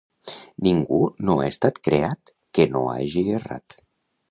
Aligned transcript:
Ningú 0.67 1.01
no 1.27 1.35
ha 1.41 1.51
estat 1.53 1.77
creat 1.89 2.33
que 2.59 2.69
no 2.73 2.85
hagi 2.95 3.27
errat. 3.41 3.81